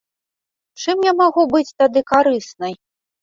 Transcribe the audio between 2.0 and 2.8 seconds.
карыснай?